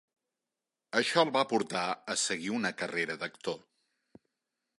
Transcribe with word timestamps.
Això 1.01 1.25
el 1.25 1.33
va 1.35 1.43
portar 1.53 1.83
a 2.15 2.17
seguir 2.25 2.51
una 2.57 2.73
carrera 2.81 3.19
d'actor. 3.25 3.63